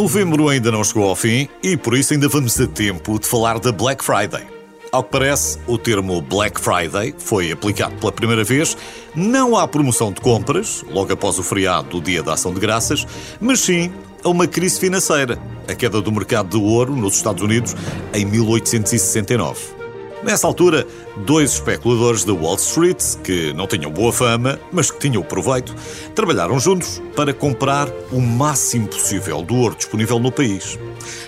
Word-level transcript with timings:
Novembro 0.00 0.48
ainda 0.48 0.72
não 0.72 0.82
chegou 0.82 1.06
ao 1.06 1.14
fim 1.14 1.46
e 1.62 1.76
por 1.76 1.94
isso 1.94 2.14
ainda 2.14 2.26
vamos 2.26 2.58
a 2.58 2.66
tempo 2.66 3.18
de 3.18 3.26
falar 3.28 3.58
da 3.58 3.70
Black 3.70 4.02
Friday. 4.02 4.46
Ao 4.90 5.04
que 5.04 5.10
parece, 5.10 5.58
o 5.66 5.76
termo 5.76 6.22
Black 6.22 6.58
Friday 6.58 7.14
foi 7.18 7.52
aplicado 7.52 7.94
pela 7.96 8.10
primeira 8.10 8.42
vez 8.42 8.74
não 9.14 9.58
à 9.58 9.68
promoção 9.68 10.10
de 10.10 10.18
compras, 10.22 10.82
logo 10.90 11.12
após 11.12 11.38
o 11.38 11.42
feriado 11.42 11.90
do 11.90 12.00
Dia 12.00 12.22
da 12.22 12.32
Ação 12.32 12.54
de 12.54 12.58
Graças, 12.58 13.06
mas 13.38 13.60
sim 13.60 13.92
a 14.24 14.30
uma 14.30 14.46
crise 14.46 14.80
financeira, 14.80 15.38
a 15.68 15.74
queda 15.74 16.00
do 16.00 16.10
mercado 16.10 16.58
de 16.58 16.64
ouro 16.64 16.96
nos 16.96 17.16
Estados 17.16 17.42
Unidos 17.42 17.76
em 18.14 18.24
1869. 18.24 19.79
Nessa 20.22 20.46
altura, 20.46 20.86
dois 21.24 21.52
especuladores 21.52 22.24
da 22.24 22.34
Wall 22.34 22.56
Street, 22.56 23.02
que 23.24 23.54
não 23.54 23.66
tinham 23.66 23.90
boa 23.90 24.12
fama, 24.12 24.60
mas 24.70 24.90
que 24.90 24.98
tinham 24.98 25.22
proveito, 25.22 25.74
trabalharam 26.14 26.60
juntos 26.60 27.00
para 27.16 27.32
comprar 27.32 27.88
o 28.12 28.20
máximo 28.20 28.86
possível 28.86 29.40
do 29.42 29.56
ouro 29.56 29.74
disponível 29.74 30.18
no 30.18 30.30
país. 30.30 30.78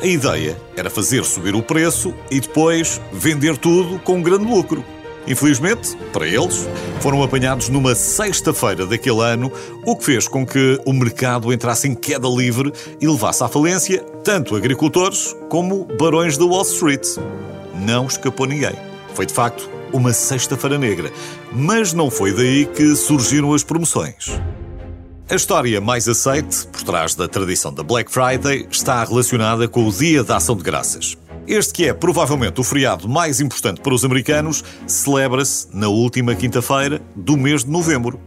A 0.00 0.06
ideia 0.06 0.56
era 0.76 0.88
fazer 0.88 1.24
subir 1.24 1.56
o 1.56 1.62
preço 1.62 2.14
e 2.30 2.38
depois 2.38 3.00
vender 3.12 3.56
tudo 3.56 3.98
com 3.98 4.18
um 4.18 4.22
grande 4.22 4.44
lucro. 4.44 4.84
Infelizmente, 5.26 5.96
para 6.12 6.28
eles, 6.28 6.68
foram 7.00 7.20
apanhados 7.24 7.68
numa 7.68 7.96
sexta-feira 7.96 8.86
daquele 8.86 9.20
ano, 9.20 9.50
o 9.84 9.96
que 9.96 10.04
fez 10.04 10.28
com 10.28 10.46
que 10.46 10.80
o 10.86 10.92
mercado 10.92 11.52
entrasse 11.52 11.88
em 11.88 11.94
queda 11.96 12.28
livre 12.28 12.72
e 13.00 13.08
levasse 13.08 13.42
à 13.42 13.48
falência 13.48 13.98
tanto 14.22 14.54
agricultores 14.54 15.34
como 15.48 15.88
barões 15.98 16.38
da 16.38 16.44
Wall 16.44 16.62
Street 16.62 17.04
não 17.86 18.06
escapou 18.06 18.46
ninguém. 18.46 18.74
Foi 19.14 19.24
de 19.24 19.32
facto 19.32 19.70
uma 19.92 20.12
Sexta-feira 20.12 20.76
Negra, 20.76 21.12
mas 21.52 21.92
não 21.92 22.10
foi 22.10 22.32
daí 22.32 22.66
que 22.66 22.96
surgiram 22.96 23.54
as 23.54 23.62
promoções. 23.62 24.38
A 25.30 25.34
história 25.34 25.80
mais 25.80 26.08
aceite, 26.08 26.66
por 26.66 26.82
trás 26.82 27.14
da 27.14 27.28
tradição 27.28 27.72
da 27.72 27.82
Black 27.82 28.10
Friday, 28.10 28.66
está 28.70 29.02
relacionada 29.04 29.66
com 29.68 29.86
o 29.86 29.92
Dia 29.92 30.22
da 30.22 30.36
Ação 30.36 30.56
de 30.56 30.62
Graças. 30.62 31.16
Este 31.46 31.72
que 31.72 31.88
é 31.88 31.94
provavelmente 31.94 32.60
o 32.60 32.64
feriado 32.64 33.08
mais 33.08 33.40
importante 33.40 33.80
para 33.80 33.94
os 33.94 34.04
americanos, 34.04 34.64
celebra-se 34.84 35.68
na 35.72 35.86
última 35.86 36.34
quinta-feira 36.34 37.00
do 37.14 37.36
mês 37.36 37.62
de 37.62 37.70
novembro. 37.70 38.18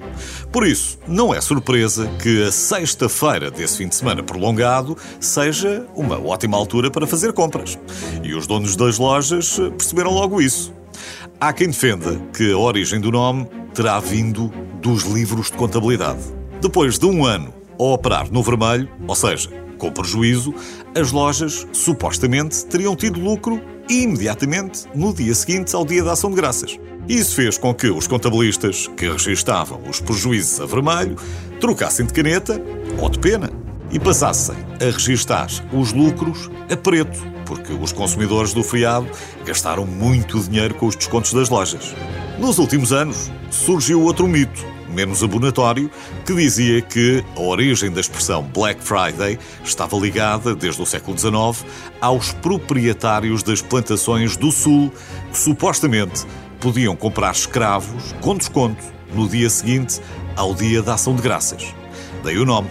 Por 0.53 0.65
isso, 0.65 0.97
não 1.05 1.33
é 1.33 1.41
surpresa 1.41 2.07
que 2.21 2.43
a 2.43 2.51
sexta-feira 2.51 3.51
desse 3.51 3.77
fim 3.77 3.89
de 3.89 3.95
semana 3.95 4.23
prolongado 4.23 4.97
seja 5.19 5.85
uma 5.93 6.17
ótima 6.17 6.55
altura 6.55 6.89
para 6.89 7.05
fazer 7.05 7.33
compras. 7.33 7.77
E 8.23 8.33
os 8.33 8.47
donos 8.47 8.77
das 8.77 8.97
lojas 8.97 9.59
perceberam 9.77 10.13
logo 10.13 10.41
isso. 10.41 10.73
Há 11.41 11.51
quem 11.51 11.67
defenda 11.67 12.19
que 12.33 12.53
a 12.53 12.57
origem 12.57 13.01
do 13.01 13.11
nome 13.11 13.47
terá 13.73 13.99
vindo 13.99 14.51
dos 14.81 15.03
livros 15.03 15.47
de 15.47 15.57
contabilidade. 15.57 16.21
Depois 16.61 16.97
de 16.97 17.05
um 17.05 17.25
ano 17.25 17.53
a 17.77 17.83
operar 17.83 18.31
no 18.31 18.41
vermelho, 18.41 18.89
ou 19.07 19.15
seja, 19.15 19.49
com 19.79 19.91
prejuízo, 19.91 20.53
as 20.93 21.11
lojas 21.11 21.65
supostamente 21.73 22.65
teriam 22.65 22.95
tido 22.95 23.19
lucro 23.19 23.59
imediatamente 23.89 24.83
no 24.93 25.11
dia 25.11 25.33
seguinte 25.33 25.75
ao 25.75 25.83
dia 25.83 26.03
da 26.03 26.11
ação 26.11 26.29
de 26.29 26.35
graças. 26.35 26.79
Isso 27.07 27.33
fez 27.33 27.57
com 27.57 27.73
que 27.73 27.89
os 27.89 28.05
contabilistas 28.05 28.87
que 28.95 29.09
registavam 29.09 29.81
os 29.89 29.99
prejuízos 29.99 30.61
a 30.61 30.65
vermelho 30.67 31.15
trocassem 31.59 32.05
de 32.05 32.13
caneta 32.13 32.61
ou 32.99 33.09
de 33.09 33.17
pena 33.17 33.49
e 33.89 33.99
passassem 33.99 34.55
a 34.79 34.85
registar 34.85 35.49
os 35.73 35.91
lucros 35.91 36.51
a 36.71 36.77
preto, 36.77 37.19
porque 37.47 37.73
os 37.73 37.91
consumidores 37.91 38.53
do 38.53 38.63
feriado 38.63 39.07
gastaram 39.43 39.87
muito 39.87 40.39
dinheiro 40.41 40.75
com 40.75 40.85
os 40.85 40.95
descontos 40.95 41.33
das 41.33 41.49
lojas. 41.49 41.95
Nos 42.37 42.59
últimos 42.59 42.93
anos, 42.93 43.31
surgiu 43.49 44.03
outro 44.03 44.27
mito 44.27 44.78
menos 44.89 45.23
abonatório, 45.23 45.89
que 46.25 46.33
dizia 46.33 46.81
que 46.81 47.23
a 47.35 47.41
origem 47.41 47.91
da 47.91 48.01
expressão 48.01 48.43
Black 48.43 48.81
Friday 48.83 49.39
estava 49.63 49.97
ligada, 49.97 50.55
desde 50.55 50.81
o 50.81 50.85
século 50.85 51.17
XIX, 51.17 51.65
aos 52.01 52.31
proprietários 52.33 53.43
das 53.43 53.61
plantações 53.61 54.35
do 54.35 54.51
Sul, 54.51 54.91
que 55.31 55.37
supostamente 55.37 56.25
podiam 56.59 56.95
comprar 56.95 57.31
escravos 57.31 58.13
com 58.21 58.35
desconto 58.35 58.83
no 59.13 59.27
dia 59.27 59.49
seguinte 59.49 60.01
ao 60.35 60.53
dia 60.53 60.81
da 60.81 60.95
ação 60.95 61.15
de 61.15 61.21
graças. 61.21 61.73
Daí 62.23 62.37
o 62.37 62.45
nome 62.45 62.69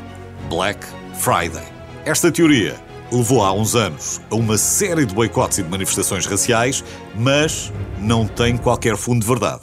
Black 0.49 0.87
Friday. 1.15 1.67
Esta 2.05 2.31
teoria 2.31 2.77
levou 3.11 3.43
há 3.43 3.53
uns 3.53 3.75
anos 3.75 4.21
a 4.31 4.35
uma 4.35 4.59
série 4.59 5.07
de 5.07 5.15
boicotes 5.15 5.59
e 5.59 5.63
de 5.63 5.69
manifestações 5.69 6.27
raciais, 6.27 6.85
mas 7.15 7.73
não 7.99 8.27
tem 8.27 8.57
qualquer 8.57 8.97
fundo 8.97 9.21
de 9.21 9.27
verdade. 9.27 9.63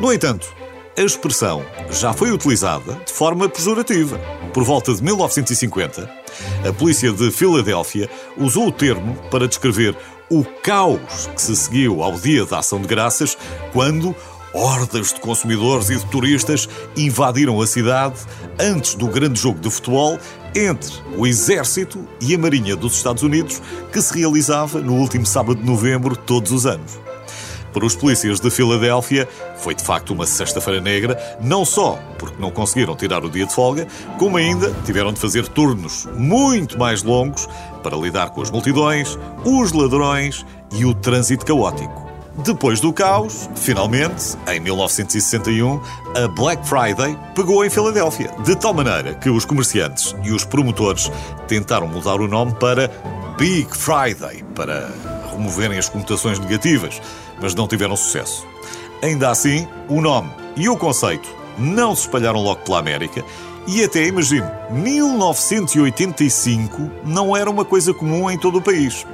No 0.00 0.12
entanto, 0.12 0.54
a 0.96 1.02
expressão 1.02 1.64
já 1.90 2.12
foi 2.12 2.30
utilizada 2.30 2.94
de 3.04 3.12
forma 3.12 3.48
pejorativa. 3.48 4.16
Por 4.54 4.62
volta 4.62 4.94
de 4.94 5.02
1950, 5.02 6.08
a 6.68 6.72
polícia 6.72 7.12
de 7.12 7.32
Filadélfia 7.32 8.08
usou 8.36 8.68
o 8.68 8.72
termo 8.72 9.16
para 9.28 9.48
descrever 9.48 9.96
o 10.30 10.44
caos 10.62 11.28
que 11.34 11.42
se 11.42 11.56
seguiu 11.56 12.00
ao 12.00 12.12
Dia 12.12 12.46
da 12.46 12.60
Ação 12.60 12.80
de 12.80 12.86
Graças 12.86 13.36
quando 13.72 14.14
hordas 14.54 15.12
de 15.12 15.20
consumidores 15.20 15.90
e 15.90 15.96
de 15.96 16.06
turistas 16.06 16.68
invadiram 16.96 17.60
a 17.60 17.66
cidade 17.66 18.20
antes 18.58 18.94
do 18.94 19.08
grande 19.08 19.40
jogo 19.40 19.58
de 19.58 19.68
futebol 19.68 20.16
entre 20.54 20.92
o 21.16 21.26
Exército 21.26 22.06
e 22.20 22.36
a 22.36 22.38
Marinha 22.38 22.76
dos 22.76 22.94
Estados 22.94 23.24
Unidos 23.24 23.60
que 23.92 24.00
se 24.00 24.16
realizava 24.16 24.80
no 24.80 24.94
último 24.94 25.26
sábado 25.26 25.60
de 25.60 25.66
novembro 25.66 26.16
todos 26.16 26.52
os 26.52 26.66
anos. 26.66 26.98
Para 27.72 27.84
os 27.84 27.94
polícias 27.94 28.40
de 28.40 28.50
Filadélfia, 28.50 29.28
foi 29.56 29.74
de 29.74 29.84
facto 29.84 30.12
uma 30.12 30.26
sexta-feira 30.26 30.80
negra, 30.80 31.18
não 31.40 31.64
só 31.64 31.98
porque 32.18 32.40
não 32.40 32.50
conseguiram 32.50 32.96
tirar 32.96 33.24
o 33.24 33.30
dia 33.30 33.46
de 33.46 33.54
folga, 33.54 33.86
como 34.18 34.36
ainda 34.36 34.74
tiveram 34.84 35.12
de 35.12 35.20
fazer 35.20 35.46
turnos 35.48 36.08
muito 36.16 36.78
mais 36.78 37.02
longos 37.02 37.48
para 37.82 37.96
lidar 37.96 38.30
com 38.30 38.42
as 38.42 38.50
multidões, 38.50 39.18
os 39.44 39.72
ladrões 39.72 40.44
e 40.72 40.84
o 40.84 40.94
trânsito 40.94 41.44
caótico. 41.44 42.08
Depois 42.44 42.78
do 42.78 42.92
caos, 42.92 43.50
finalmente, 43.56 44.36
em 44.46 44.60
1961, 44.60 45.80
a 46.14 46.28
Black 46.28 46.66
Friday 46.68 47.18
pegou 47.34 47.64
em 47.64 47.70
Filadélfia, 47.70 48.30
de 48.44 48.54
tal 48.54 48.72
maneira 48.72 49.14
que 49.14 49.28
os 49.28 49.44
comerciantes 49.44 50.14
e 50.22 50.30
os 50.30 50.44
promotores 50.44 51.10
tentaram 51.48 51.88
mudar 51.88 52.20
o 52.20 52.28
nome 52.28 52.54
para 52.54 52.88
Big 53.36 53.68
Friday, 53.76 54.44
para 54.54 54.88
removerem 55.38 55.78
as 55.78 55.88
conotações 55.88 56.38
negativas 56.38 57.00
mas 57.40 57.54
não 57.54 57.66
tiveram 57.66 57.96
sucesso. 57.96 58.46
Ainda 59.02 59.30
assim, 59.30 59.66
o 59.88 60.00
nome 60.00 60.30
e 60.56 60.68
o 60.68 60.76
conceito 60.76 61.28
não 61.56 61.94
se 61.94 62.02
espalharam 62.02 62.42
logo 62.42 62.60
pela 62.62 62.78
América 62.78 63.24
e 63.66 63.82
até, 63.84 64.06
imagino, 64.06 64.50
1985 64.70 66.90
não 67.04 67.36
era 67.36 67.50
uma 67.50 67.64
coisa 67.64 67.92
comum 67.92 68.30
em 68.30 68.38
todo 68.38 68.58
o 68.58 68.62
país. 68.62 69.04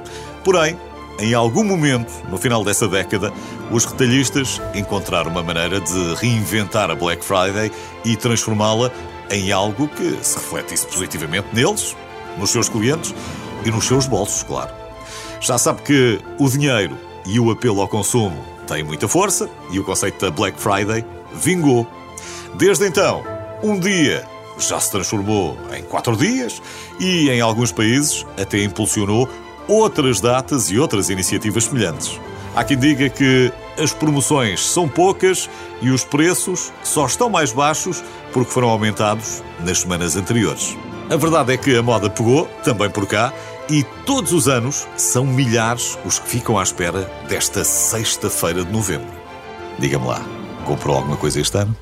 Porém, 0.43 0.79
em 1.19 1.33
algum 1.33 1.63
momento, 1.63 2.11
no 2.29 2.37
final 2.37 2.63
dessa 2.63 2.87
década, 2.87 3.33
os 3.71 3.85
retalhistas 3.85 4.61
encontraram 4.73 5.31
uma 5.31 5.43
maneira 5.43 5.81
de 5.81 6.15
reinventar 6.15 6.89
a 6.89 6.95
Black 6.95 7.23
Friday 7.23 7.71
e 8.03 8.15
transformá-la 8.15 8.91
em 9.29 9.51
algo 9.51 9.87
que 9.87 10.17
se 10.21 10.37
refletisse 10.37 10.87
positivamente 10.87 11.47
neles, 11.53 11.95
nos 12.37 12.49
seus 12.49 12.69
clientes 12.69 13.13
e 13.65 13.71
nos 13.71 13.85
seus 13.85 14.07
bolsos, 14.07 14.43
claro. 14.43 14.84
Já 15.45 15.59
sabe 15.59 15.83
que 15.83 16.19
o 16.39 16.49
dinheiro 16.49 16.97
e 17.23 17.39
o 17.39 17.51
apelo 17.51 17.79
ao 17.79 17.87
consumo 17.87 18.43
tem 18.65 18.83
muita 18.83 19.07
força 19.07 19.47
e 19.69 19.79
o 19.79 19.83
conceito 19.83 20.25
da 20.25 20.31
Black 20.31 20.59
Friday 20.59 21.05
vingou. 21.35 21.85
Desde 22.55 22.87
então, 22.87 23.23
um 23.61 23.79
dia 23.79 24.25
já 24.57 24.79
se 24.79 24.89
transformou 24.89 25.55
em 25.77 25.83
quatro 25.83 26.17
dias 26.17 26.59
e, 26.99 27.29
em 27.29 27.41
alguns 27.41 27.71
países, 27.71 28.25
até 28.41 28.63
impulsionou 28.63 29.29
outras 29.67 30.19
datas 30.19 30.71
e 30.71 30.79
outras 30.79 31.11
iniciativas 31.11 31.65
semelhantes. 31.65 32.19
Há 32.55 32.63
quem 32.63 32.75
diga 32.75 33.07
que 33.07 33.53
as 33.77 33.93
promoções 33.93 34.65
são 34.65 34.89
poucas 34.89 35.47
e 35.79 35.91
os 35.91 36.03
preços 36.03 36.73
só 36.83 37.05
estão 37.05 37.29
mais 37.29 37.53
baixos 37.53 38.03
porque 38.33 38.49
foram 38.49 38.69
aumentados 38.69 39.43
nas 39.59 39.81
semanas 39.81 40.15
anteriores. 40.15 40.75
A 41.07 41.15
verdade 41.17 41.53
é 41.53 41.57
que 41.57 41.77
a 41.77 41.83
moda 41.83 42.09
pegou, 42.09 42.45
também 42.63 42.89
por 42.89 43.05
cá, 43.05 43.31
e 43.69 43.83
todos 44.05 44.31
os 44.31 44.47
anos 44.47 44.87
são 44.95 45.25
milhares 45.25 45.97
os 46.05 46.19
que 46.19 46.27
ficam 46.27 46.57
à 46.57 46.63
espera 46.63 47.09
desta 47.27 47.63
sexta-feira 47.63 48.63
de 48.63 48.71
novembro. 48.71 49.13
Diga-me 49.79 50.07
lá, 50.07 50.21
comprou 50.65 50.95
alguma 50.95 51.17
coisa 51.17 51.39
este 51.39 51.57
ano? 51.57 51.75